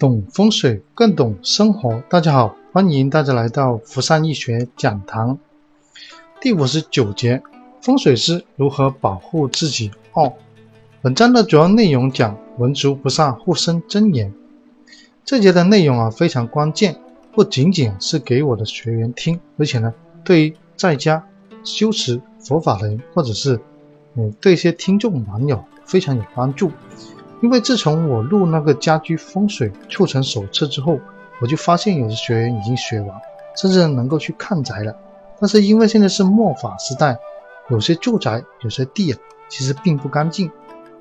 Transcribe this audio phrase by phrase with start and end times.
[0.00, 5.38] 懂风水更懂生活，大家好，欢迎大家来到福山易学讲堂。
[6.40, 7.42] 第五十九节，
[7.82, 9.90] 风水师如何保护自己？
[10.14, 10.32] 二，
[11.02, 14.32] 本章的主要内容讲文殊菩萨护身真言。
[15.22, 16.98] 这节的内容啊非常关键，
[17.32, 19.92] 不仅仅是给我的学员听，而且呢，
[20.24, 21.22] 对于在家
[21.62, 23.60] 修持佛法的人，或者是
[24.14, 26.70] 嗯对一些听众网友非常有帮助。
[27.42, 30.98] 因为自从我录那个家居风水促成手册之后，
[31.40, 33.20] 我就发现有的学员已经学完，
[33.56, 34.94] 甚至能够去看宅了。
[35.38, 37.18] 但是因为现在是末法时代，
[37.68, 40.50] 有些住宅、有些地啊，其实并不干净。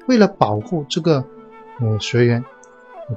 [0.07, 1.23] 为了保护这个
[1.80, 2.44] 呃学员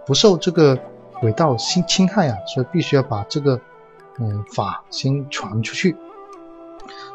[0.05, 0.77] 不受这个
[1.21, 3.61] 轨道侵侵害啊，所以必须要把这个
[4.19, 5.97] 嗯法先传出去。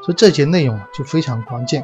[0.03, 1.83] 所以这节内容就非常关键。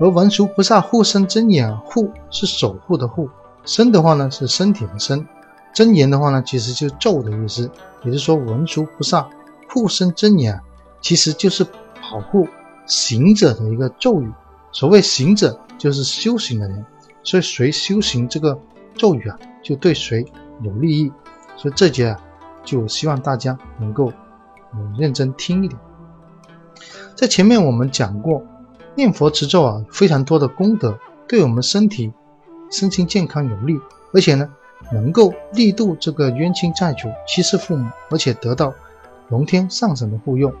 [0.00, 3.30] 而文殊菩萨护身真言，护是守护的护，
[3.64, 5.24] 身的话呢是身体的身，
[5.72, 7.70] 真言的话呢其实就是咒的意思。
[8.02, 9.28] 也就是说，文殊菩萨
[9.68, 10.60] 护身真言，
[11.00, 12.48] 其实就是保护
[12.86, 14.30] 行者的一个咒语。
[14.72, 16.84] 所谓行者，就是修行的人，
[17.22, 18.58] 所以谁修行这个
[18.96, 20.26] 咒语啊，就对谁
[20.62, 21.12] 有利益。
[21.56, 22.20] 所以这节啊，
[22.64, 24.12] 就希望大家能够
[24.74, 25.80] 嗯认真听一点。
[27.14, 28.42] 在前面我们讲过。
[28.96, 32.12] 念佛持咒啊，非常多的功德，对我们身体、
[32.70, 33.76] 身心健康有利，
[34.12, 34.48] 而且呢，
[34.92, 38.72] 能够力度这个冤亲债主、欺世父母，而且得到
[39.28, 40.54] 龙天上神的护佑。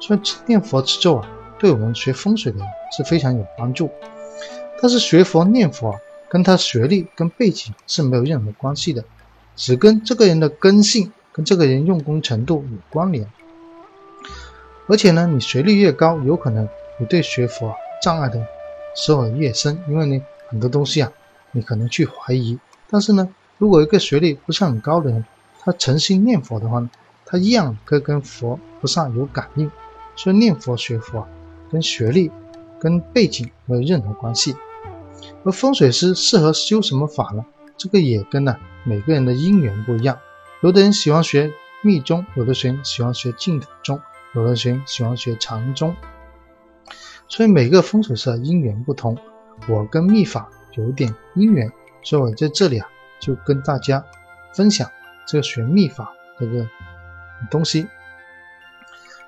[0.00, 1.28] 所以念佛持咒啊，
[1.58, 3.90] 对我们学风水的人是非常有帮助。
[4.80, 9.02] 但是学佛念佛啊，跟他学历跟背景是没有任何关系的，
[9.56, 13.26] 只跟这个人的根性跟这个人用功程度有关联。
[14.88, 16.68] 而且呢，你学历越高，有可能。
[16.98, 18.46] 你对学佛障碍的
[18.94, 21.10] 时候越深，因为呢很多东西啊，
[21.52, 22.58] 你可能去怀疑。
[22.90, 25.24] 但是呢，如果一个学历不是很高的人，
[25.60, 26.90] 他诚心念佛的话呢，
[27.24, 29.70] 他一样可以跟佛菩萨有感应。
[30.16, 31.28] 所以念佛学佛啊，
[31.70, 32.30] 跟学历、
[32.80, 34.56] 跟背景没有任何关系。
[35.44, 37.44] 而风水师适合修什么法呢？
[37.76, 40.18] 这个也跟呢每个人的因缘不一样。
[40.60, 44.00] 有的人喜欢学密宗，有的人喜欢学净土宗，
[44.34, 45.94] 有的人喜欢学禅宗。
[47.28, 49.16] 所以每个风水师因缘不同，
[49.68, 51.70] 我跟秘法有点因缘，
[52.02, 52.88] 所以我在这里啊
[53.20, 54.02] 就跟大家
[54.54, 54.90] 分享
[55.26, 56.66] 这个学秘法这个
[57.50, 57.86] 东西。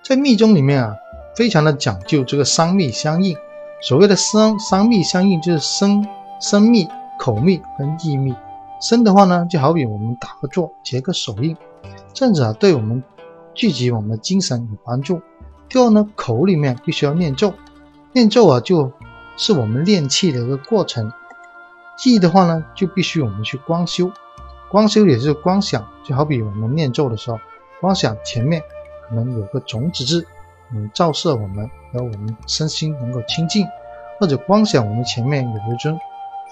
[0.03, 0.97] 在密宗里面啊，
[1.37, 3.37] 非常的讲究这个三密相应。
[3.83, 6.07] 所谓的三三密相应，就是身
[6.41, 6.89] 身密、
[7.19, 8.35] 口密跟意密。
[8.81, 11.55] 身的话呢，就好比我们打个坐、结个手印，
[12.15, 13.03] 这样子啊，对我们
[13.55, 15.21] 聚集我们的精神有帮助。
[15.69, 17.53] 第二呢，口里面必须要念咒。
[18.13, 18.93] 念咒啊，就
[19.37, 21.13] 是我们练气的一个过程。
[22.05, 24.11] 意的话呢，就必须我们去光修。
[24.71, 27.39] 光修也是光想，就好比我们念咒的时候，
[27.81, 28.63] 光想前面
[29.09, 30.27] 可能有个种子字，
[30.73, 33.65] 嗯，照射我们，然后我们身心能够清净；
[34.19, 35.97] 或者光想我们前面有一尊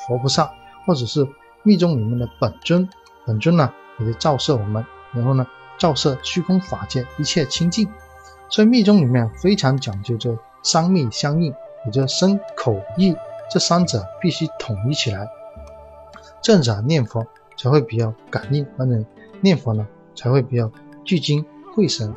[0.07, 0.51] 佛菩萨，
[0.87, 1.27] 或者是
[1.63, 2.89] 密宗里面的本尊，
[3.25, 5.47] 本尊呢也是照射我们，然后呢
[5.79, 7.89] 照射虚空法界一切清净。
[8.51, 10.37] 所以密宗里面非常讲究这。
[10.63, 11.55] 三密相应，
[11.87, 13.17] 也就是身口意
[13.51, 15.27] 这三者必须统一起来，
[16.43, 17.27] 这样子啊念佛
[17.57, 19.05] 才会比较感应，而且
[19.41, 20.71] 念佛呢才会比较
[21.05, 22.15] 聚精会神。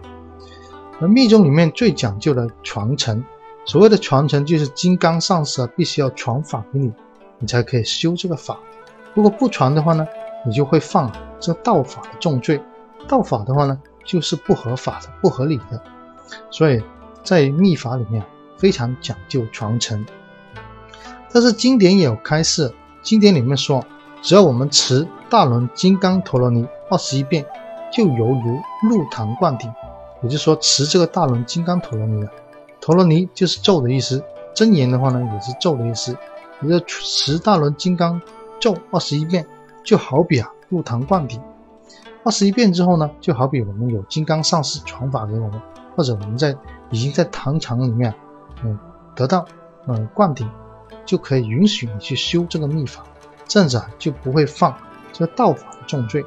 [0.99, 3.23] 而密宗里面最讲究的传承，
[3.65, 6.91] 所谓的传承就是金刚上师啊必须要传法给你，
[7.39, 8.59] 你才可以修这个法。
[9.13, 10.05] 如果不传的话呢，
[10.45, 12.61] 你就会犯这道法的重罪。
[13.07, 15.81] 道法的话呢，就是不合法的、不合理的，
[16.49, 16.83] 所以。
[17.23, 18.23] 在秘法里面
[18.57, 20.05] 非常讲究传承，
[21.31, 22.73] 但是经典也有开示。
[23.01, 23.83] 经典里面说，
[24.21, 27.43] 只要我们持大轮金刚陀罗尼二十一遍，
[27.91, 29.71] 就犹如入堂灌顶。
[30.21, 32.31] 也就是说，持这个大轮金刚陀罗尼啊，
[32.79, 36.15] 陀罗尼就是咒的意思，真言的话呢也是咒的意思。
[36.59, 38.21] 你的持大轮金刚
[38.59, 39.45] 咒二十一遍，
[39.83, 41.41] 就好比啊入堂灌顶。
[42.23, 45.59] 二十一遍之后呢，就好比我们有金刚上师传法给我们，
[45.95, 46.55] 或者我们在。
[46.91, 48.13] 已经在堂场里面，
[48.63, 48.77] 嗯，
[49.15, 49.45] 得到
[49.87, 50.47] 嗯灌顶，
[51.05, 53.03] 就可以允许你去修这个秘法，
[53.47, 54.75] 这样子啊就不会犯
[55.13, 56.23] 这个道法的重罪。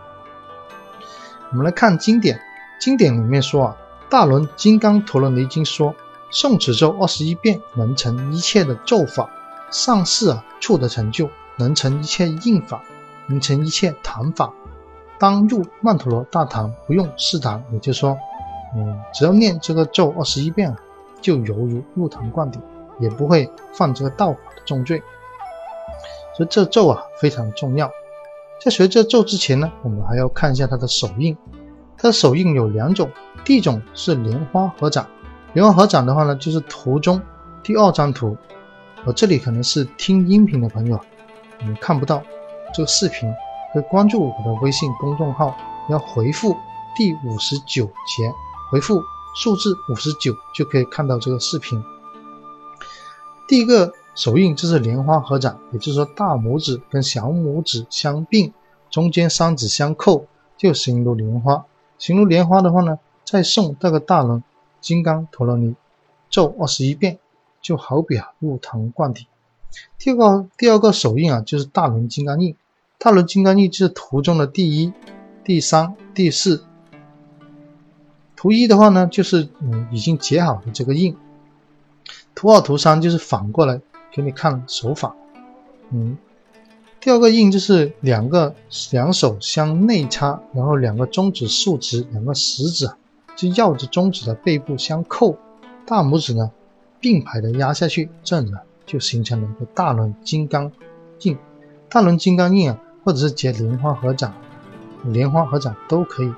[1.50, 2.40] 我们来看经典，
[2.80, 3.76] 经典里面说啊，
[4.10, 5.94] 《大轮金刚陀罗尼经》说，
[6.32, 9.30] 诵此咒二十一遍，能成一切的咒法，
[9.70, 12.82] 上士啊处的成就，能成一切印法，
[13.26, 14.52] 能成一切坛法。
[15.18, 18.16] 当入曼陀罗大堂，不用试堂，也就是说。
[18.74, 20.76] 嗯，只要念这个咒二十一遍啊，
[21.20, 22.60] 就犹如入堂灌顶，
[22.98, 25.02] 也不会犯这个道法的重罪。
[26.36, 27.90] 所以这咒啊非常重要。
[28.60, 31.36] 在学这咒之前呢，我们还要看一下它的手印。
[31.96, 33.08] 它的手印有两种，
[33.44, 35.06] 第一种是莲花合掌。
[35.52, 37.20] 莲花合掌的话呢，就是图中
[37.62, 38.36] 第二张图。
[39.04, 40.98] 我这里可能是听音频的朋友，
[41.60, 42.22] 你们看不到
[42.74, 43.32] 这个视频，
[43.72, 45.54] 可以关注我的微信公众号，
[45.88, 46.56] 要回复
[46.96, 48.32] 第五十九节，
[48.74, 49.04] 回复
[49.36, 51.80] 数字五十九就可以看到这个视频。
[53.46, 58.52] 第一个手印就是莲花合掌，也就是说大拇指跟小拇指相并，
[58.90, 60.26] 中间三指相扣，
[60.56, 61.64] 就形如莲花。
[61.98, 64.42] 形如莲花的话呢，再诵这个大轮
[64.80, 65.76] 金刚陀罗尼
[66.28, 67.20] 咒二十一遍，
[67.62, 69.24] 就好比啊入堂灌顶。
[70.00, 72.56] 第二个第二个手印啊，就是大轮金刚印。
[72.98, 74.92] 大轮金刚印就是图中的第一、
[75.44, 76.64] 第三、第四。
[78.44, 81.16] 图一的话呢，就是嗯已经结好的这个印。
[82.34, 83.80] 图二、图三就是反过来
[84.12, 85.16] 给你看手法，
[85.90, 86.18] 嗯，
[87.00, 88.54] 第二个印就是两个
[88.90, 92.86] 两手相内插，然后两个中指竖直，两个食指
[93.34, 95.38] 就绕着中指的背部相扣，
[95.86, 96.50] 大拇指呢
[97.00, 98.52] 并排的压下去，这样子
[98.84, 100.70] 就形成了一个大轮金刚
[101.22, 101.38] 印。
[101.88, 104.34] 大轮金刚印啊，或者是结莲花合掌，
[105.04, 106.30] 莲花合掌都可以。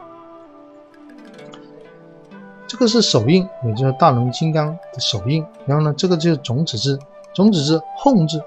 [2.67, 5.45] 这个是手印，也就是大龙金刚的手印。
[5.67, 6.99] 然后呢，这个就是种子字，
[7.33, 8.43] 种子字吽字。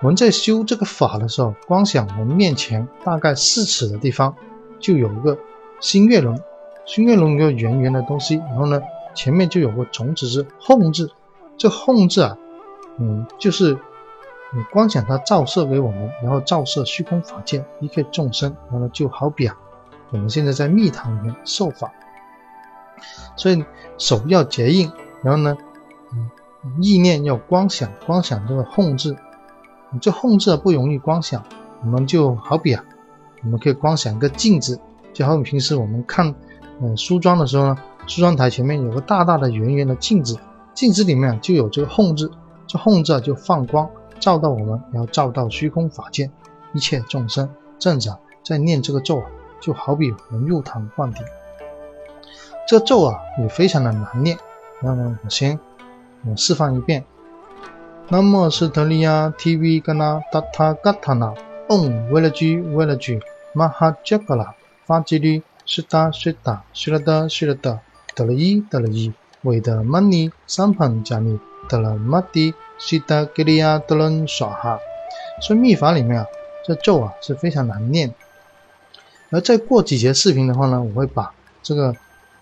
[0.00, 4.34] 我们在修这个法的时候，光想我们面前大概四尺的地方，
[4.80, 5.38] 就有一个
[5.80, 6.38] 星月轮，
[6.84, 8.36] 星月轮一个圆圆的东西。
[8.36, 8.82] 然后呢，
[9.14, 11.10] 前面就有个种子字吽字。
[11.56, 12.36] 这吽字啊，
[12.98, 13.78] 嗯，就是
[14.52, 18.54] 你光想它照射给我们，然后照射虚空法界一切众生。
[18.64, 19.56] 然后呢就好比啊，
[20.10, 21.92] 我们现在在密堂里面受法。
[23.36, 23.64] 所以
[23.98, 24.90] 手要结印，
[25.22, 25.56] 然后呢，
[26.12, 26.30] 嗯，
[26.82, 29.16] 意念要光想，光想这个控制，
[30.00, 31.42] 这控制不容易光想，
[31.82, 32.84] 我们就好比啊，
[33.42, 34.80] 我们可以光想一个镜子，
[35.12, 36.34] 就好比平时我们看，
[36.80, 40.38] 嗯，梳妆的时候呢，梳妆台前面有个大大的圆圆的镜子，
[40.74, 42.30] 镜子里面就有这个控制，
[42.66, 46.30] 这控制啊就放光照到我们，然后照到虚空法界
[46.72, 47.48] 一切众生，
[47.78, 49.26] 这样子啊，在念这个咒啊，
[49.60, 51.22] 就好比我们入堂灌顶。
[52.66, 54.38] 这咒啊也非常的难念，
[54.80, 55.60] 那么我先
[56.26, 57.04] 我示范一遍。
[58.08, 61.34] 那么是特利亚 TV 跟那达他嘎他那
[61.68, 63.20] 嗡为了句为了句
[63.52, 64.54] 玛哈杰格拉
[64.86, 67.80] 发几率是哒是哒是了的是了的
[68.14, 69.12] 得了一得了一
[69.42, 71.38] 为的玛尼三盘加尼
[71.68, 74.78] 得了玛迪是的给利亚得了耍哈。
[75.42, 76.26] 所以秘法里面啊，
[76.66, 78.14] 这咒啊是非常难念。
[79.30, 81.94] 而再过几节视频的话呢，我会把这个。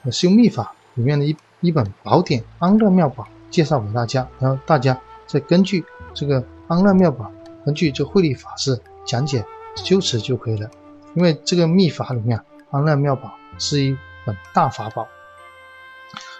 [0.05, 7.25] 我修密法里面的一一本宝典《安乐妙宝》介绍给大家，然后大家再根据这个《安乐妙宝》，
[7.65, 9.45] 根据这慧力法师讲解
[9.77, 10.69] 修持就可以了。
[11.15, 12.37] 因为这个密法里面，
[12.71, 13.29] 《安乐妙宝》
[13.63, 15.07] 是一本大法宝，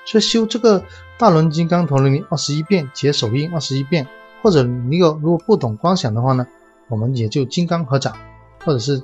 [0.05, 0.83] 所以修这个
[1.17, 4.09] 大轮金刚陀罗尼二十一遍，解手印二十一遍，
[4.43, 6.45] 或者你有如果不懂观想的话呢，
[6.89, 8.17] 我们也就金刚合掌，
[8.65, 9.01] 或者是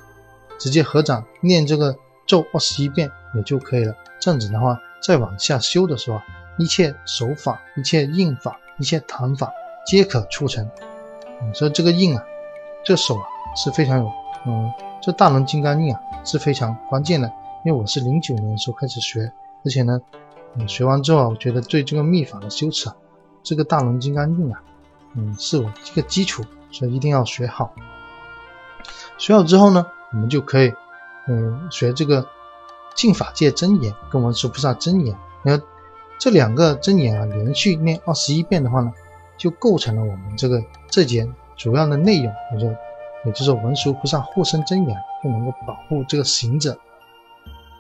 [0.58, 1.96] 直接合掌念这个
[2.26, 3.94] 咒二十一遍也就可以了。
[4.20, 6.20] 这样子的话，再往下修的时候，
[6.59, 9.53] 一切手法、一切印法、一切弹法
[9.87, 10.69] 皆可促成。
[11.55, 12.25] 所以这个印啊，
[12.85, 13.23] 这手啊
[13.54, 14.12] 是非常有，
[14.47, 17.31] 嗯，这大轮金刚印啊是非常关键的。
[17.64, 19.33] 因为我是零九年的时候开始学，
[19.64, 20.00] 而且呢，
[20.57, 22.97] 嗯，学完之后啊，我觉得对这个秘法的修持啊，
[23.42, 24.61] 这个大轮金刚印啊，
[25.14, 27.73] 嗯，是我这个基础，所以一定要学好。
[29.16, 30.73] 学好之后呢，我们就可以，
[31.28, 32.26] 嗯，学这个。
[32.95, 35.64] 净法界真言跟文殊菩萨真言，然后
[36.18, 38.92] 这两个真言啊，连续念二十一遍的话呢，
[39.37, 42.33] 就构成了我们这个这节主要的内容。
[42.54, 42.66] 也就
[43.25, 46.78] 也就是文殊菩萨护身真言，就能够保护这个行者。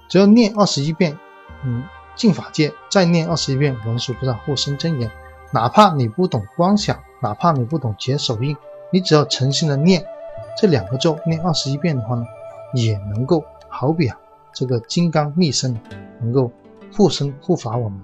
[0.08, 1.18] 只要念二十一遍，
[1.64, 1.84] 嗯，
[2.16, 5.10] 净法界，再念二十一遍文殊菩萨护身真言，
[5.52, 8.56] 哪怕你不懂光想，哪怕你不懂解手印，
[8.92, 10.04] 你只要诚心的念
[10.60, 12.24] 这两个咒，念二十一遍的话呢，
[12.74, 14.18] 也能够好比啊。
[14.58, 15.78] 这个金刚密身
[16.20, 16.50] 能够
[16.92, 18.00] 护身护法我们。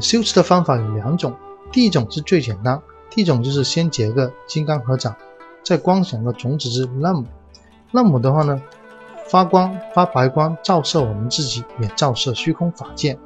[0.00, 1.34] 修持的方法有两种，
[1.72, 2.80] 第一种是最简单，
[3.10, 5.16] 第一种就是先结个金刚合掌，
[5.64, 7.26] 再光想个种子字那姆。
[7.90, 8.62] 那姆的话呢，
[9.28, 13.18] 发光发白光，照射我们自己，也照射虚空法界。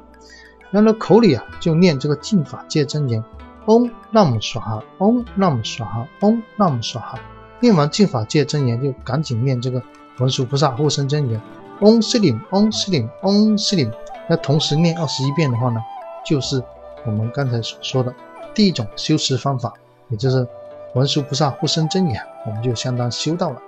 [0.71, 3.23] 然后口里啊就念这个净法界真言：
[3.67, 7.19] 嗡那姆耍哈，嗡那姆耍哈，嗡那姆耍哈。
[7.59, 9.83] 念完净法界真言，就赶紧念这个。
[10.19, 11.41] 文殊菩萨护身真言，
[11.81, 13.91] 嗡斯林，嗡斯林，嗡斯林。
[14.29, 15.81] 那同时念二十一遍的话呢，
[16.25, 16.63] 就是
[17.05, 18.13] 我们刚才所说的
[18.53, 19.73] 第一种修持方法，
[20.09, 20.47] 也就是
[20.95, 23.61] 文殊菩萨护身真言，我们就相当修到了。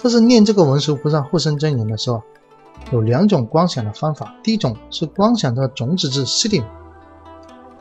[0.00, 2.22] 但是念这个文殊菩萨护身真言的时候，
[2.92, 4.34] 有两种观想的方法。
[4.42, 6.62] 第一种是观想这个种子字悉唎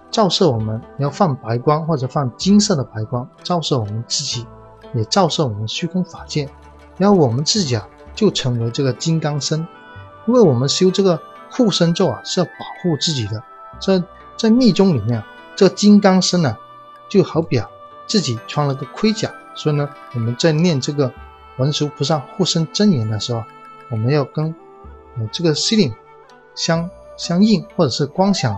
[0.10, 4.46] 照射我们，要放白光或者放金色的白光，照射我们自己，
[4.94, 6.50] 也照射我们虚空法界，
[6.98, 9.68] 然后我们自己啊就成为这个金刚身。
[10.28, 11.22] 因为我们修这个
[11.52, 13.44] 护身咒啊是要保护自己的，
[13.80, 14.04] 在
[14.36, 16.58] 在密宗里面啊，这个金刚身呢
[17.08, 17.70] 就好比啊
[18.08, 21.12] 自己穿了个盔甲，所以呢我们在念这个
[21.58, 23.44] 文殊菩萨护身真言的时候，
[23.92, 24.54] 我们要跟
[25.18, 25.94] 呃这个 C 灵
[26.56, 28.56] 相相应，或者是光想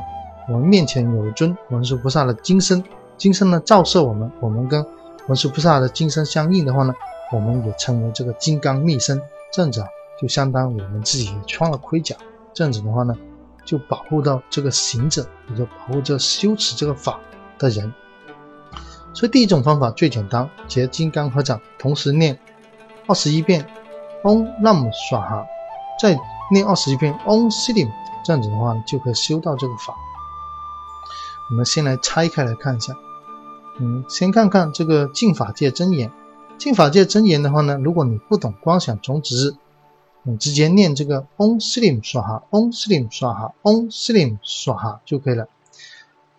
[0.48, 2.82] 我们面前有一尊文殊菩萨的金身，
[3.18, 4.86] 金身呢照射我们，我们跟
[5.28, 6.94] 文殊菩萨的金身相应的话呢，
[7.32, 9.88] 我们也称为这个金刚密身，这样子啊。
[10.20, 12.16] 就相当于我们自己也穿了盔甲，
[12.52, 13.16] 这样子的话呢，
[13.64, 17.20] 就保护到这个行者，也就保护这修持这个法
[17.60, 17.94] 的人。
[19.14, 22.40] 所以第一种方法最简单，结金刚合掌，同时念
[23.06, 23.64] 二十一遍
[24.24, 25.46] Om Nam Swaha，
[26.02, 26.18] 再
[26.52, 27.92] 念二十一遍 Om Silim，
[28.26, 29.94] 这样子的话就可以修到这个法。
[31.52, 32.96] 我们先来拆开来看一下，
[33.78, 36.12] 嗯，先看看这个净法界真言。
[36.58, 39.56] 净法界真言的话呢，如果你不懂光想种子
[40.24, 45.48] 你直接念这个 Om Slim 刷哈，Om Slim 刷哈，Om Slim 刷哈就可以了。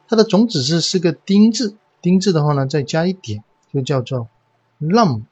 [0.09, 4.29] 它的种子字是个丁字，丁字的话呢，再加一点就叫做
[4.81, 5.23] Lam。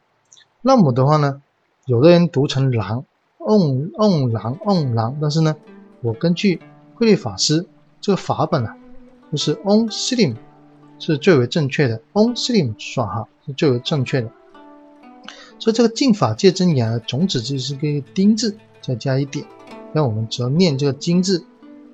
[0.63, 1.43] Lam 的话呢，
[1.85, 3.05] 有的人读成狼
[3.39, 5.57] ，Om Om 狼 Om 狼，但是呢，
[6.01, 6.61] 我根据
[6.95, 7.67] 慧律法师
[8.01, 8.77] 这个法本啊，
[9.31, 10.37] 就是 Om Slim
[10.99, 14.31] 是最为正确的，Om Slim 刷哈是最为正确的。
[15.59, 19.45] 所以这个净法界真言的种子字是个丁字，再加一点。
[19.93, 21.45] 那我们只要念这个金字，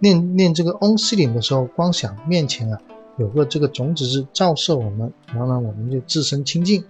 [0.01, 2.81] 念念这个嗡西林的时候，光想面前啊
[3.17, 6.85] 有个这个种子字照射我们，然后呢我们就自身清净，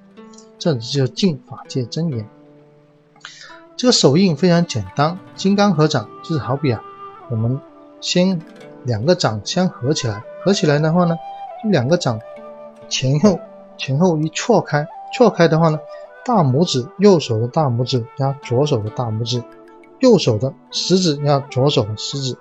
[0.58, 2.26] 这就叫净法界真言。
[3.76, 6.82] 这个手印非常简单，金刚合掌就是好比啊，
[7.30, 7.60] 我们
[8.00, 8.40] 先
[8.84, 11.16] 两个掌相合起来，合起来的话呢，
[11.62, 12.18] 就两个掌
[12.88, 13.38] 前后
[13.76, 15.78] 前后一错开，错开的话呢。
[16.24, 19.42] 大拇指，右手的大拇指压左手的大拇指，
[20.00, 22.36] 右手的食指压左手的食指，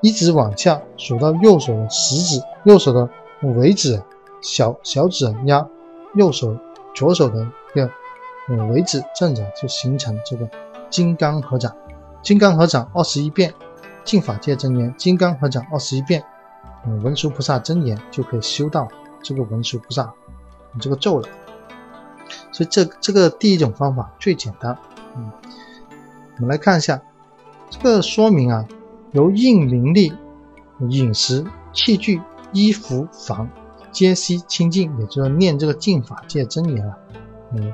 [0.00, 3.08] 一直往下数到右手的食指，右手的
[3.42, 4.00] 尾指，
[4.40, 5.66] 小小指压
[6.14, 6.56] 右手
[6.94, 7.90] 左手的一个
[8.66, 10.48] 尾指，这样子就形成这个
[10.88, 11.74] 金刚合掌。
[12.22, 13.52] 金刚合掌二十一遍，
[14.04, 14.94] 净法界真言。
[14.96, 16.24] 金刚合掌二十一遍，
[16.86, 18.88] 嗯，文殊菩萨真言就可以修到
[19.22, 20.10] 这个文殊菩萨
[20.72, 21.28] 你这个咒了。
[22.52, 24.76] 所以这这个第一种方法最简单，
[25.16, 25.30] 嗯，
[26.36, 27.00] 我们来看一下
[27.70, 28.66] 这个说明啊，
[29.12, 30.12] 由应灵力、
[30.88, 32.20] 饮食、器具、
[32.52, 33.48] 衣服、房
[33.90, 36.96] 皆悉清净，也就是念这个净法界真言啊，
[37.52, 37.72] 嗯，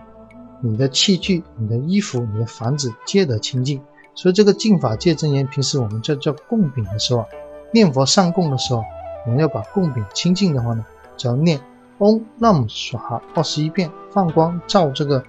[0.61, 3.81] 你的器具、你的衣服、你的房子皆得清净。
[4.15, 7.25] 所以这个净法界真言，平时我们在做供品的时候，
[7.73, 8.83] 念佛上供的时候，
[9.25, 10.85] 我们要把供品清净的话呢，
[11.17, 11.61] 只要念。
[12.01, 15.23] 嗡，那么耍二十一遍，放光照这个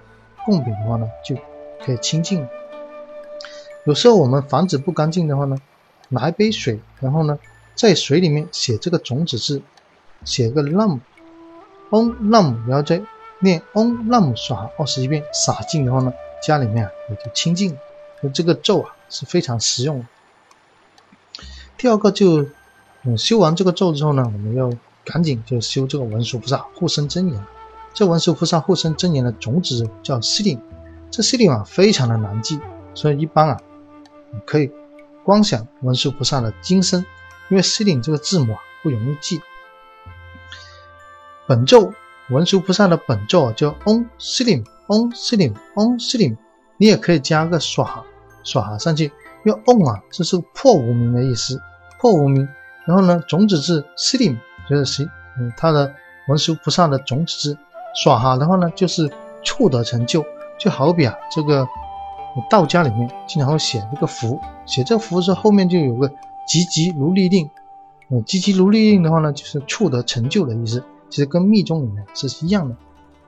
[0.46, 1.36] 供品的话呢，就
[1.84, 2.48] 可以清净。
[3.84, 5.58] 有时候我们房子不干净的话呢，
[6.08, 7.38] 拿一杯水，然后呢，
[7.74, 9.60] 在水里面写这个种子字，
[10.24, 11.00] 写个 lam，
[11.90, 13.02] 嗡 lam，然后再
[13.40, 17.76] 念嗡 lam 耍二十一遍，洒净的话呢，家里面啊也就清净。
[18.22, 20.06] 所以这个咒啊是非常实用的。
[21.76, 22.46] 第二个就，
[23.02, 24.72] 嗯，修完这个咒之后呢，我们要。
[25.04, 27.46] 赶紧就修这个文殊菩萨护身真言。
[27.94, 30.58] 这文殊菩萨护身真言的种子叫西令，
[31.10, 32.58] 这西令啊非常的难记，
[32.94, 33.60] 所以一般啊
[34.46, 34.70] 可以
[35.24, 37.04] 光想文殊菩萨的金身，
[37.50, 39.42] 因为西令这个字母啊不容易记。
[41.46, 41.92] 本咒
[42.30, 46.36] 文殊菩萨的本咒叫嗡西令嗡西令嗡西令，
[46.78, 48.02] 你也可以加个耍
[48.42, 49.12] 耍上去，
[49.44, 51.60] 因为嗡啊这是破无明的意思，
[52.00, 52.48] 破无明。
[52.86, 54.38] 然后呢种子字西令。
[54.68, 55.92] 就是谁，嗯，他的
[56.28, 57.58] 文殊菩萨的种子字，
[57.94, 59.10] 耍哈的话呢，就是
[59.42, 60.24] 触得成就，
[60.58, 61.66] 就好比啊，这个
[62.48, 66.08] 道家里面经常会写这个符，写这个符是后面就有个
[66.46, 67.50] 急急如律令，
[68.08, 72.74] 嗯，急急如律令的话呢，就是触得成就的意思，其实跟密宗里面是一样的。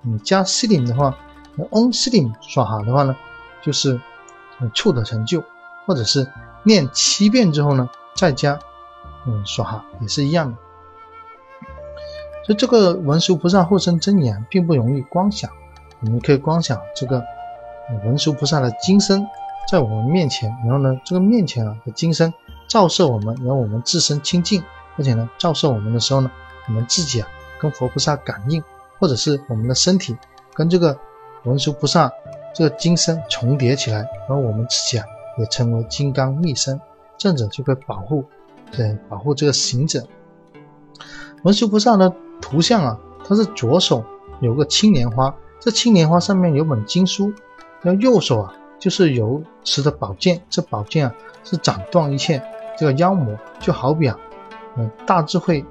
[0.02, 1.16] 你加 s i l i n g 的话，
[1.70, 3.16] 嗡西林耍哈的话呢，
[3.62, 4.00] 就是
[4.72, 5.42] 触得成就，
[5.86, 6.26] 或者是
[6.62, 8.58] 念七遍之后呢，再加
[9.26, 10.58] 嗯耍哈也是一样的。
[12.44, 15.50] 所以这个文殊菩萨护身真言并不容易光想，
[16.00, 17.22] 我们可以光想这个
[18.04, 19.26] 文殊菩萨的金身
[19.70, 22.32] 在我们面前，然后呢，这个面前啊的金身
[22.68, 24.62] 照射我们，然后我们自身清净，
[24.98, 26.30] 而且呢，照射我们的时候呢，
[26.68, 28.62] 我们自己啊跟佛菩萨感应，
[28.98, 30.14] 或者是我们的身体
[30.52, 30.98] 跟这个
[31.44, 32.12] 文殊菩萨
[32.54, 35.06] 这个金身重叠起来，而我们自己啊
[35.38, 36.78] 也成为金刚密身，
[37.16, 38.22] 这样子就可以保护，
[38.70, 40.06] 对，保护这个行者。
[41.44, 42.10] 文殊菩萨的
[42.40, 44.02] 图像啊，他是左手
[44.40, 47.32] 有个青莲花，这青莲花上面有本经书，
[47.82, 52.42] 然后右手啊就是有持的宝剑，这宝剑啊是斩断一切
[52.78, 54.18] 这个妖魔，就好比啊，
[54.78, 55.62] 嗯，大智慧，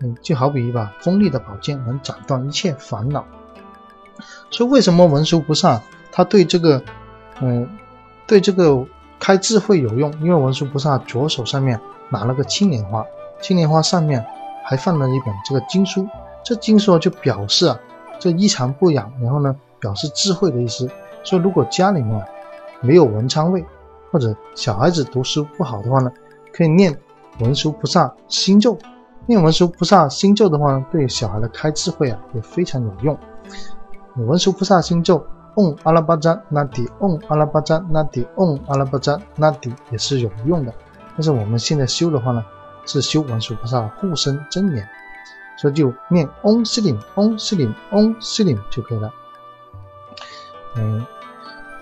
[0.00, 3.22] 嗯，就好比一把锋利的宝剑，能斩断一切烦恼。
[4.50, 5.78] 所以为什么文殊菩萨
[6.10, 6.82] 他对这个，
[7.42, 7.68] 嗯，
[8.26, 8.82] 对这个
[9.18, 10.10] 开智慧有用？
[10.22, 13.04] 因为文殊菩萨左手上面拿了个青莲花，
[13.42, 14.24] 青莲花上面
[14.68, 16.06] 还放了一本这个经书，
[16.44, 17.80] 这经书就表示啊，
[18.18, 20.86] 这一尘不染，然后呢，表示智慧的意思。
[21.24, 22.22] 所以如果家里面
[22.82, 23.64] 没有文昌位，
[24.12, 26.12] 或者小孩子读书不好的话呢，
[26.52, 26.94] 可以念
[27.40, 28.76] 文殊菩萨心咒，
[29.24, 33.18] 念文殊菩萨心咒的话呢，对小孩的开智慧啊也非常有用。
[34.16, 35.24] 文殊菩萨心咒，
[35.56, 40.74] 嗡阿拉巴扎那底，嗡阿拉巴扎那底，嗡阿拉巴扎那底也是有用的。
[41.14, 42.44] 但是我们现在修的话呢，
[42.88, 44.88] 是修文殊菩萨护身真言，
[45.58, 49.12] 所以就念嗡西林，嗡西林，嗡西林就可以了。
[50.76, 51.04] 嗯，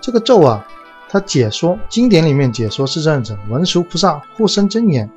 [0.01, 0.67] 这个咒啊，
[1.07, 5.09] 它解说经典里面解说是这样子：文殊菩萨护身真言，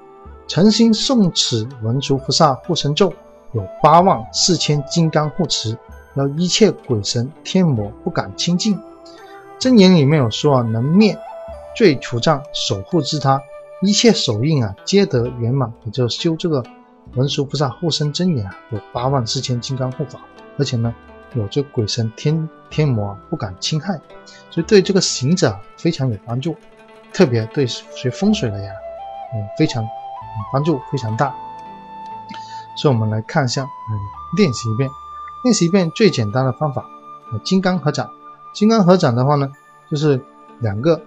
[0.46, 3.12] 诚心诵此文殊菩萨护身咒，
[3.52, 5.76] 有八万四千金刚护持。
[6.14, 8.76] 要一切鬼神天魔不敢亲近。
[9.60, 11.16] 真言里面有说啊，能灭
[11.76, 13.40] 罪除障，守护之他，
[13.82, 15.72] 一切手印啊，皆得圆满。
[15.84, 16.62] 也就修这个
[17.14, 20.20] 文殊菩萨护身真言啊，有八万四千金刚护法，
[20.58, 20.94] 而且呢，
[21.34, 23.98] 有这鬼神天天魔不敢侵害，
[24.50, 26.54] 所以对这个行者非常有帮助，
[27.12, 28.70] 特别对学风水的呀，
[29.34, 29.82] 嗯，非常
[30.52, 31.34] 帮助非常大。
[32.76, 33.92] 所以我们来看一下，嗯，
[34.36, 34.88] 练习一遍。
[35.42, 36.84] 练习一遍最简单的方法，
[37.42, 38.10] 金刚合掌。
[38.52, 39.50] 金刚合掌的话呢，
[39.90, 40.20] 就是
[40.58, 41.00] 两个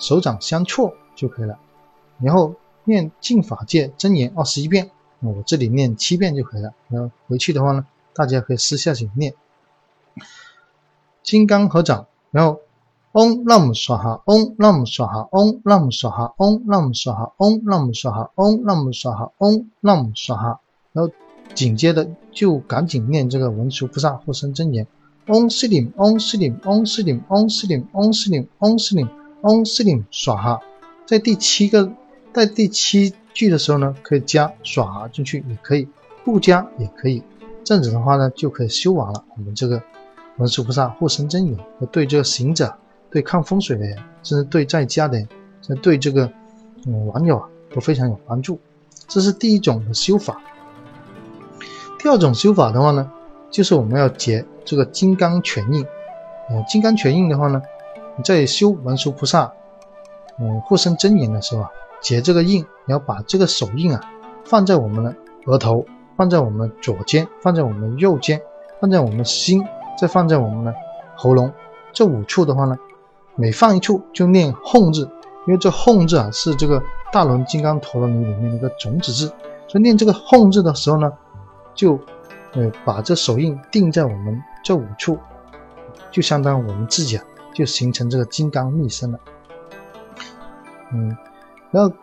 [0.00, 1.56] 手掌相错就可以了。
[2.20, 2.54] 然后
[2.84, 6.72] 念净法界真言二十一遍，我这里念七遍就可以了。
[6.88, 9.34] 然后回去的话呢，大家可以私下去念。
[11.22, 12.60] 金刚合掌，然后
[13.12, 20.60] 嗡那姆刷哈，嗡那姆刷哈，嗡那姆刷哈，嗡那姆刷哈，嗡那姆刷哈，嗡那姆刷哈，嗡那姆刷哈，
[20.92, 21.12] 然后。
[21.54, 24.86] 紧接着就赶紧念这个文殊菩萨护身真言：
[25.28, 29.08] 嗡斯林，嗡斯林，嗡斯林，嗡斯林，嗡斯林，嗡斯林，
[29.40, 30.60] 嗡斯林，耍哈。
[31.06, 31.90] 在第七个，
[32.38, 35.88] 在第七句的时候呢，可以加耍进去，也可以
[36.24, 37.20] 不加也可以。
[37.64, 39.82] 这样子的话呢，就可以修完了我们这个
[40.36, 41.58] 文殊菩萨护身真言。
[41.90, 42.72] 对这个行者，
[43.10, 45.28] 对看风水的人，甚至对在家的人，
[45.62, 46.30] 甚至对这个
[46.86, 48.60] 嗯网友啊，都非常有帮助。
[49.08, 50.40] 这是第一种的修法。
[51.98, 53.10] 第二种修法的话呢，
[53.50, 55.84] 就是我们要结这个金刚拳印。
[56.50, 57.60] 呃，金刚拳印的话呢，
[58.16, 59.52] 你在修文殊菩萨，
[60.38, 61.70] 嗯，护身真言的时候啊，
[62.00, 64.00] 结这个印，你要把这个手印啊，
[64.44, 65.14] 放在我们的
[65.46, 65.84] 额头，
[66.16, 68.40] 放在我们左肩，放在我们右肩，
[68.80, 69.64] 放在我们心，
[69.98, 70.74] 再放在我们的
[71.16, 71.52] 喉咙，
[71.92, 72.76] 这五处的话呢，
[73.36, 75.08] 每放一处就念“吽”字，
[75.46, 76.82] 因为这“吽”字啊是这个
[77.12, 79.26] 大轮金刚陀罗尼里面的一个种子字，
[79.66, 81.10] 所以念这个“吽”字的时候呢。
[81.74, 81.96] 就，
[82.54, 85.16] 呃，把这手印定在我们这五处，
[86.10, 89.20] 就相当于我们自己啊，就形成这个金刚密身了。
[90.92, 91.16] 嗯，
[91.70, 91.94] 然后，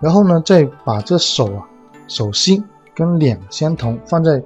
[0.00, 1.68] 然后呢，再把这手啊，
[2.08, 4.42] 手心跟脸相同，放在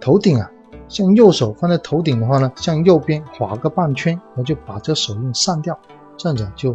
[0.00, 0.50] 头顶啊，
[0.88, 5.78] 向右手放在头顶的话呢，向右边划个半圈，然后就把这手印散掉，
[6.16, 6.72] 这样子就，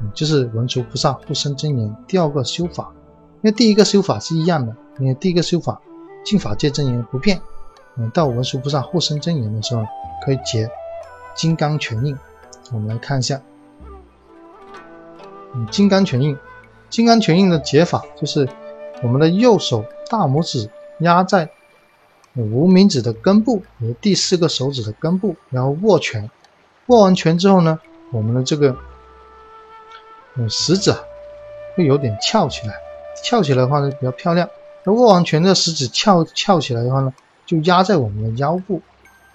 [0.00, 2.92] 嗯，就是文殊菩萨护身真言第二个修法，
[3.36, 5.80] 因为第一个修法是一样的，因为第一个修法。
[6.24, 7.40] 净法界真言不变，
[7.94, 9.84] 嗯，到文殊菩萨护身真言的时候，
[10.24, 10.68] 可以结
[11.36, 12.18] 金刚拳印。
[12.72, 13.40] 我们来看一下，
[15.54, 16.36] 嗯，金刚拳印，
[16.88, 18.48] 金刚拳印的解法就是
[19.02, 20.70] 我们的右手大拇指
[21.00, 21.50] 压在
[22.34, 26.30] 无名指的根部，和第四个手指的根部，然后握拳。
[26.86, 27.80] 握完拳之后呢，
[28.12, 28.76] 我们的这个
[30.36, 30.94] 嗯食指
[31.74, 32.74] 会有点翘起来，
[33.24, 34.48] 翘起来的话呢比较漂亮。
[34.84, 37.12] 那握完拳的食指翘翘起来的话呢，
[37.44, 38.82] 就压在我们的腰部，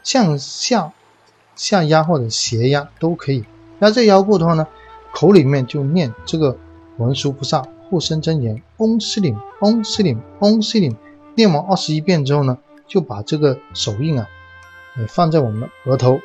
[0.03, 0.93] 向下
[1.55, 3.43] 下压或者斜压都可以。
[3.79, 4.67] 压在腰部的话呢，
[5.11, 6.55] 口里面就念这个
[6.97, 10.95] 文殊菩萨护身真言：嗡斯林，嗡斯林，嗡斯林。
[11.35, 14.27] 念完二十一遍之后呢，就把这个手印啊，
[15.07, 16.19] 放在我们的额头，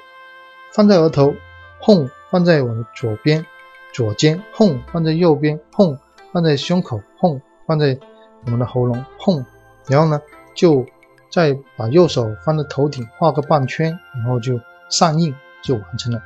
[0.73, 1.35] 放在额头，
[1.81, 3.45] 吽放在我们左边
[3.93, 5.99] 左肩，吽放在右边，吽
[6.33, 7.99] 放在胸口，吽放在。
[8.45, 9.45] 我们的喉咙碰，
[9.89, 10.23] 然后呢，
[10.55, 10.87] 就
[11.33, 16.23] 再把右手放在头顶画个半圈，然后就上印就完成了。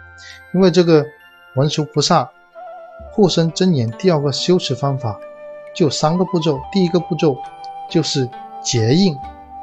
[0.52, 1.06] 因为这个
[1.56, 2.30] 文殊菩萨
[3.12, 5.18] 护身真言第二个修持方法
[5.74, 7.36] 就三个步骤，第一个步骤
[7.88, 8.28] 就是
[8.62, 9.16] 结印，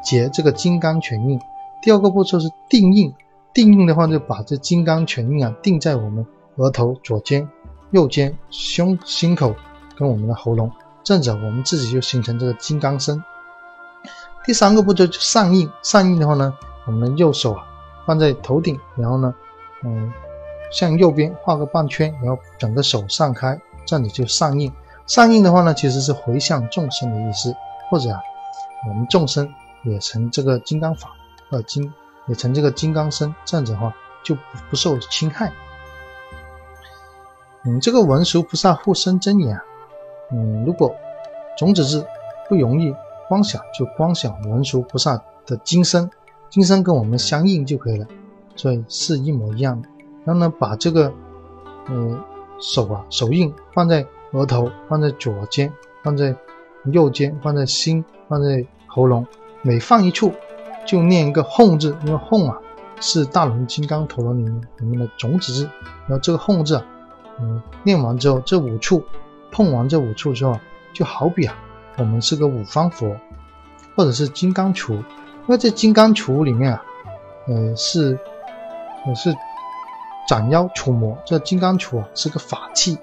[0.03, 1.39] 结这个金刚拳印；
[1.81, 3.13] 第二个步骤是定印，
[3.53, 6.25] 定印的话就把这金刚拳印啊定在我们
[6.57, 7.47] 额头、左肩、
[7.91, 9.55] 右肩、胸、心口
[9.97, 10.71] 跟我们的喉咙，
[11.03, 13.23] 这样子我们自己就形成这个金刚身。
[14.45, 16.53] 第三个步骤就上印，上印的话呢，
[16.85, 17.65] 我们的右手啊
[18.05, 19.33] 放在头顶，然后呢，
[19.83, 20.11] 嗯。
[20.71, 24.71] 向右边画个半圈，然后整个手散开，这样子就上印。
[25.05, 27.55] 上印的话呢，其实是回向众生的意思，
[27.89, 28.19] 或者啊，
[28.89, 29.49] 我们众生
[29.83, 31.09] 也成这个金刚法，
[31.49, 31.93] 呃金
[32.27, 35.51] 也成这个金刚身，这样子的话就不不受侵害。
[37.63, 39.57] 嗯，这个文殊菩萨护身真言，
[40.33, 40.93] 嗯，如果
[41.57, 42.05] 种子是
[42.49, 42.93] 不容易
[43.29, 46.09] 光想，就光想文殊菩萨的金身，
[46.49, 48.05] 金身跟我们相应就可以了，
[48.57, 49.87] 所以是一模一样的。
[50.27, 51.09] 然后呢，把这个，
[51.85, 52.19] 呃，
[52.59, 55.71] 手啊，手印放在额头，放在左肩，
[56.03, 56.35] 放在
[56.91, 59.25] 右肩，放在心，放在喉咙，
[59.61, 60.33] 每放一处
[60.85, 62.57] 就念一个“哄”字，因为“哄”啊
[62.99, 64.45] 是大轮金刚陀罗尼
[64.79, 65.69] 里面的种子字。
[66.07, 66.85] 然后这个“哄”字啊，
[67.39, 69.01] 嗯，念完之后，这五处
[69.49, 70.59] 碰完这五处之后，
[70.91, 71.55] 就好比啊，
[71.97, 73.15] 我们是个五方佛，
[73.95, 74.91] 或者是金刚杵。
[74.93, 76.83] 因为这金刚杵里面啊，
[77.47, 78.19] 呃，是，
[79.05, 79.33] 呃是。
[80.27, 82.97] 斩妖除魔，这金刚杵啊是个法器。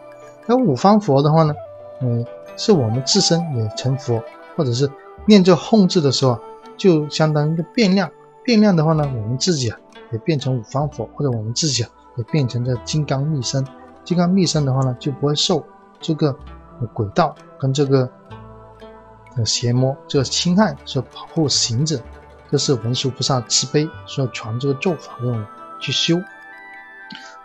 [0.47, 1.55] 那五方佛的话呢，
[2.01, 2.25] 嗯，
[2.57, 4.23] 是我们自身也成佛，
[4.57, 4.91] 或者是
[5.27, 6.41] 念这吽字的时候啊，
[6.77, 8.11] 就相当于一个变量。
[8.45, 9.79] 变量的话呢，我们自己啊
[10.13, 13.67] 也变成五方佛，或者我们自己啊也变成这金刚密身。
[14.05, 15.65] 金刚密身的话呢，就不会受
[15.99, 16.37] 这个
[16.93, 18.07] 轨道跟这个
[19.47, 21.99] 邪魔这个侵害，所以保护行者。
[22.51, 25.45] 这是文殊菩萨慈悲，所以传这个咒法给我
[25.81, 26.17] 去修。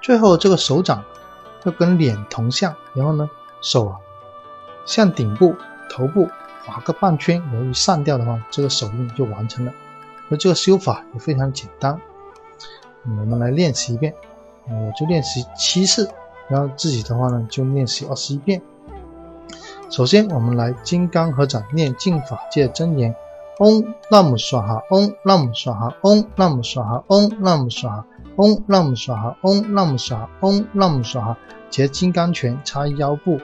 [0.01, 1.03] 最后这个手掌
[1.63, 3.29] 要跟脸同向，然后呢
[3.61, 3.97] 手啊
[4.85, 5.55] 向顶部、
[5.89, 6.27] 头部
[6.65, 9.73] 划个半圈，由于散掉的话，这个手印就完成了。
[10.27, 11.99] 那这个修法也非常简单，
[13.03, 14.13] 我们来练习一遍，
[14.67, 16.09] 我就练习七次，
[16.47, 18.61] 然后自己的话呢就练习二十一遍。
[19.89, 23.15] 首先我们来金刚合掌念净法界真言。
[23.59, 28.05] 嗡那姆娑哈，嗡那姆娑哈，嗡那姆娑哈，嗡那姆娑哈，
[28.39, 31.37] 嗡那姆娑哈，嗡那姆娑哈，嗡那姆娑哈，
[31.69, 33.37] 结金刚拳插腰部。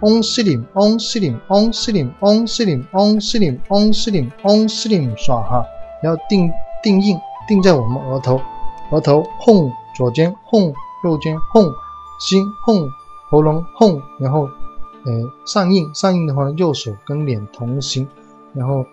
[0.00, 5.66] 嗡西林，嗡西林，嗡西林，嗡西林，嗡西林，嗡西林，嗡西林耍哈。
[6.02, 6.48] 要定
[6.82, 8.40] 定印，定在我们额头，
[8.92, 11.68] 额头吽，左肩吽，右肩吽，
[12.20, 12.88] 心吽，
[13.30, 15.12] 喉咙吽，然后呃
[15.44, 18.08] 上印，上印的话呢，右手跟脸同行，
[18.54, 18.84] 然后。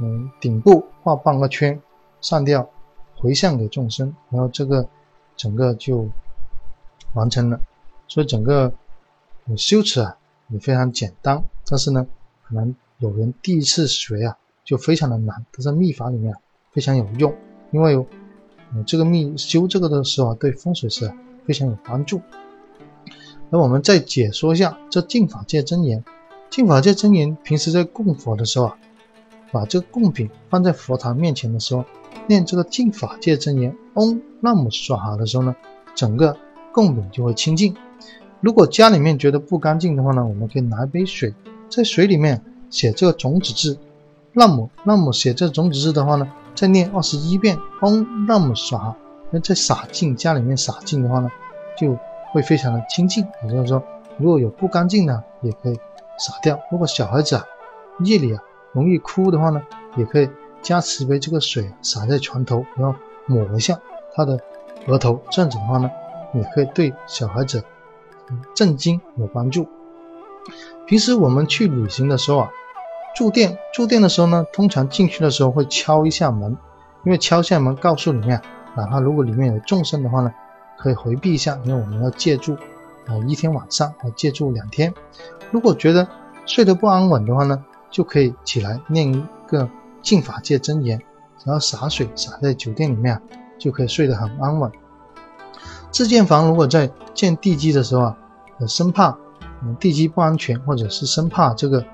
[0.00, 1.80] 嗯，顶部画半个圈，
[2.20, 2.68] 上吊，
[3.16, 4.88] 回向给众生，然后这个
[5.36, 6.08] 整个就
[7.14, 7.60] 完成了。
[8.08, 8.72] 所以整个
[9.56, 10.16] 修持啊
[10.48, 12.06] 也非常简单，但是呢，
[12.42, 15.44] 可能有人第一次学啊就非常的难。
[15.52, 16.34] 但是秘法里面
[16.72, 17.34] 非常有用，
[17.70, 17.96] 因为
[18.72, 21.16] 嗯这个秘修这个的时候啊对风水师啊
[21.46, 22.20] 非常有帮助。
[23.50, 26.04] 那我们再解说一下这净法界真言。
[26.50, 28.78] 净法界真言平时在供佛的时候啊。
[29.52, 31.84] 把这个供品放在佛堂面前的时候，
[32.26, 35.54] 念这个净法界真言“嗡那姆娑哈”的时候呢，
[35.94, 36.36] 整个
[36.72, 37.74] 供品就会清净。
[38.40, 41.34] 如果家里面觉得不干净的话呢，我们可以拿一杯水，
[41.68, 43.78] 在水里面写这个种子字
[44.32, 48.96] “那姆那姆”，写这种子字的话呢，再念二十一遍“嗡那姆娑哈”，
[49.30, 51.30] 那再洒净家里面洒净的话呢，
[51.78, 51.96] 就
[52.32, 53.26] 会非常的清净。
[53.44, 53.82] 也就是说，
[54.18, 55.74] 如果有不干净的，也可以
[56.18, 56.58] 洒掉。
[56.70, 57.44] 如果小孩子啊，
[58.00, 58.42] 夜里啊。
[58.72, 59.62] 容易哭的话呢，
[59.96, 60.28] 也可以
[60.64, 63.78] 加持一杯这个水洒在床头，然后抹一下
[64.14, 64.40] 他的
[64.88, 65.88] 额头，这样子的话呢，
[66.32, 67.62] 也可以对小孩子
[68.56, 69.68] 镇惊有帮助。
[70.86, 72.50] 平时我们去旅行的时候啊，
[73.14, 76.56] 住店住店的时候呢，通常进去的时候会敲一下门，
[77.04, 78.40] 因为敲一下门告诉里面，
[78.74, 80.32] 哪怕如果里面有众生的话呢，
[80.78, 82.54] 可以回避一下，因为我们要借住
[83.06, 84.92] 啊一天晚上，要借住两天。
[85.50, 86.08] 如果觉得
[86.46, 89.68] 睡得不安稳的话呢，就可以起来念一个
[90.04, 91.00] 净法界真言，
[91.44, 93.20] 然后洒水洒在酒店里面，
[93.58, 94.70] 就可以睡得很安稳。
[95.90, 98.16] 自建房如果在建地基的时候啊，
[98.68, 99.16] 生怕
[99.62, 101.84] 嗯地基不安全，或者是生怕这个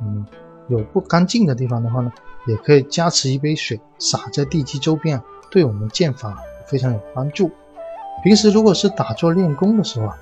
[0.00, 0.24] 嗯
[0.68, 2.12] 有不干净的地方的话呢，
[2.46, 7.50] 也可以加持一杯水洒在地基周边，对我们建房非常有帮助。
[8.22, 10.18] 平时如果是打坐练功的时候啊，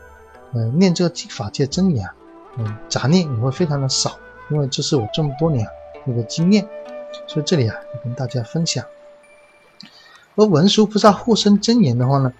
[0.54, 2.14] 呃念这个净法界真言啊，
[2.56, 4.12] 嗯杂念也会非常的少。
[4.50, 5.66] 因为这是我这么多年
[6.06, 6.68] 一个经验，
[7.26, 8.84] 所以这里啊跟大家分享。
[10.36, 12.32] 而文殊菩萨护身真言的话呢，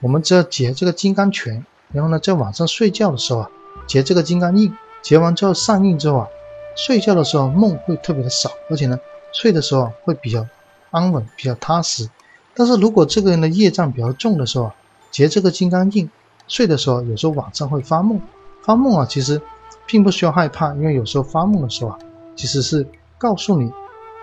[0.00, 3.50] 我们只要结这个金刚拳，然后呢，在晚上睡觉的时候啊，
[3.86, 6.28] 结这个金刚印，结完之后上印之后啊，
[6.74, 8.98] 睡觉的时候梦会特别的少，而且呢，
[9.32, 10.46] 睡的时候会比较
[10.90, 12.08] 安稳，比较踏实。
[12.54, 14.74] 但是如果这个人的业障比较重的时候啊，
[15.10, 16.08] 结这个金刚印，
[16.48, 18.20] 睡的时候有时候晚上会发梦，
[18.62, 19.40] 发梦啊，其实
[19.86, 21.98] 并不需要害怕，因为有时候发梦的时候啊，
[22.34, 22.86] 其实是
[23.18, 23.70] 告诉你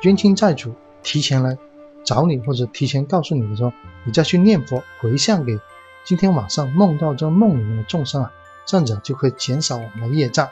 [0.02, 1.58] 冤亲债主提前来。
[2.04, 3.72] 找你或者提前告诉你的时候，
[4.06, 5.60] 你再去念佛回向给
[6.04, 8.34] 今天晚上梦到这梦里面的众生啊，
[8.66, 10.50] 这样子就可以减少我们的业障。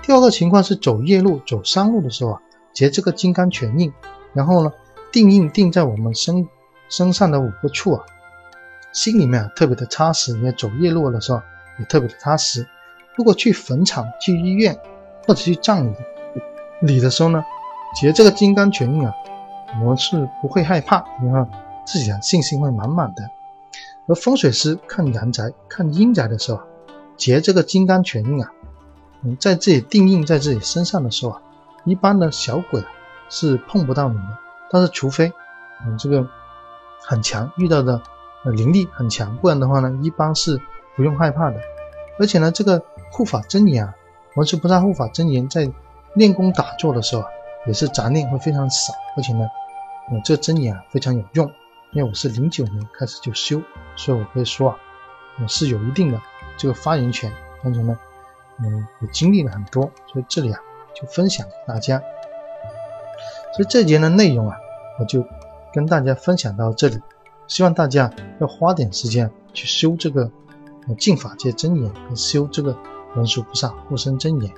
[0.00, 2.40] 第二个情况是走夜路、走山路的时候啊，
[2.72, 3.92] 结这个金刚拳印，
[4.32, 4.72] 然后呢
[5.12, 6.48] 定印定在我们身
[6.88, 8.06] 身上的五个处啊，
[8.94, 10.32] 心里面啊特别的踏实。
[10.32, 11.42] 你走夜路的时候
[11.78, 12.66] 也特别的踏实。
[13.14, 14.74] 如果去坟场、去医院
[15.26, 15.94] 或者去葬礼
[16.80, 17.44] 礼的时候呢，
[17.94, 19.14] 结这个金刚拳印啊。
[19.80, 21.46] 我们是不会害怕，因为
[21.86, 23.22] 自己的信心会满满的。
[24.06, 26.60] 而风水师看阳宅、看阴宅的时候，
[27.16, 28.52] 结这个金刚拳印啊，
[29.22, 31.42] 嗯，在自己定印在自己身上的时候啊，
[31.86, 32.84] 一般的小鬼
[33.30, 34.38] 是碰不到你的。
[34.70, 35.32] 但是除非
[35.88, 36.28] 你这个
[37.06, 38.02] 很强，遇到的
[38.44, 40.60] 灵力很强，不然的话呢，一般是
[40.96, 41.56] 不用害怕的。
[42.18, 43.94] 而且呢，这个护法真言啊，
[44.36, 45.70] 文殊菩萨护法真言在
[46.12, 47.28] 练功打坐的时候啊，
[47.66, 49.46] 也是杂念会非常少，而且呢。
[50.10, 51.46] 嗯，这个真言啊非常有用，
[51.92, 53.62] 因为我是零九年开始就修，
[53.94, 54.76] 所以我可以说啊，
[55.40, 56.20] 我是有一定的
[56.56, 57.32] 这个发言权。
[57.62, 57.96] 但是呢，
[58.58, 60.58] 嗯，也经历了很多，所以这里啊
[60.92, 62.02] 就分享给大家。
[63.54, 64.56] 所以这节的内容啊，
[64.98, 65.24] 我就
[65.72, 67.00] 跟大家分享到这里。
[67.46, 70.28] 希望大家要花点时间去修这个
[70.98, 72.76] 净法界真言，跟修这个
[73.14, 74.52] 文殊菩萨护身真言。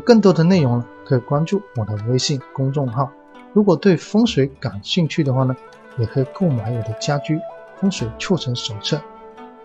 [0.00, 3.10] 更多的内容呢，可以关注我的微信公众号。
[3.52, 5.56] 如果对风水感兴趣的话呢，
[5.98, 7.40] 也可以购买我的家居
[7.80, 9.00] 风水促成手册。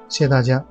[0.08, 0.64] 谢谢大家。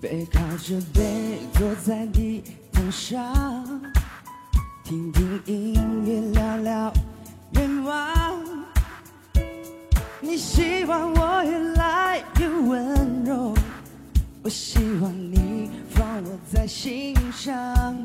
[0.00, 1.21] 背靠着背
[1.62, 3.32] 坐在地毯上。
[4.82, 6.92] 听听音乐，聊聊
[7.52, 8.36] 愿望。
[10.20, 13.54] 你希望我越来越温柔，
[14.42, 17.96] 我希望你放我在心上。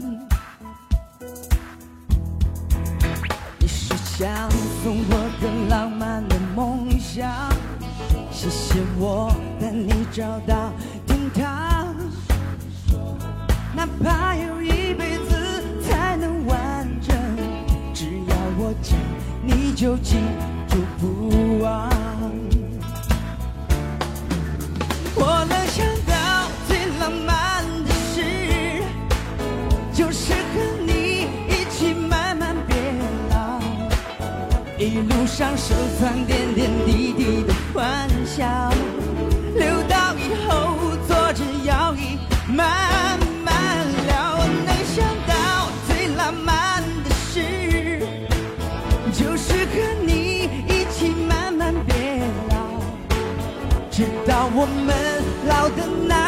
[3.59, 4.51] 你是想
[4.83, 7.27] 送我的浪漫的梦想，
[8.31, 10.71] 谢谢我带你找到，
[13.77, 17.15] 哪怕有一辈子才能完整，
[17.93, 18.97] 只要我讲。
[19.43, 20.15] 你就记
[20.67, 21.87] 住不忘。
[25.13, 28.81] 我能想到最浪漫的事，
[29.93, 32.75] 就是和你一起慢慢变
[33.29, 33.61] 老，
[34.79, 38.73] 一路上收藏点点滴滴的欢笑，
[39.55, 42.17] 留到以后坐着摇椅
[42.51, 42.96] 慢。
[54.59, 54.95] 我们
[55.47, 56.26] 老的难